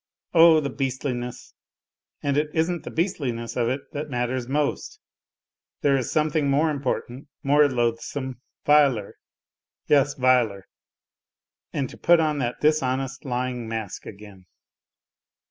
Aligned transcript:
Oh, 0.33 0.59
the 0.59 0.71
beastliness! 0.71 1.53
And 2.23 2.35
it 2.35 2.49
isn't 2.55 2.85
the 2.85 2.89
beastliness 2.89 3.55
of 3.55 3.69
it 3.69 3.81
that 3.93 4.09
matters 4.09 4.47
most! 4.47 4.99
There 5.81 5.95
is 5.95 6.11
something 6.11 6.49
more 6.49 6.71
important, 6.71 7.27
more 7.43 7.69
loathsome, 7.69 8.41
viler! 8.65 9.17
Yes, 9.85 10.15
viler! 10.15 10.65
And 11.71 11.87
to 11.87 11.97
put 11.99 12.19
on 12.19 12.39
that 12.39 12.61
dishonest 12.61 13.25
lying 13.25 13.67
mask 13.67 14.07
again 14.07 14.47